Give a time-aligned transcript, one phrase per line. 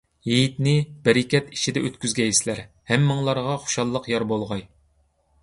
[0.27, 0.71] ھېيتنى
[1.07, 2.63] بەرىكەت ئىچىدە ئۆتكۈزگەيسىلەر،
[2.93, 4.67] ھەممىڭلارغا خۇشاللىق يار بولغاي.